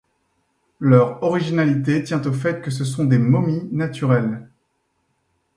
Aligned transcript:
Leur 0.79 1.21
originalité 1.21 2.03
tient 2.03 2.25
au 2.25 2.33
fait 2.33 2.59
que 2.63 2.71
ce 2.71 2.83
sont 2.83 3.05
des 3.05 3.19
momies 3.19 3.69
naturelles. 3.71 4.49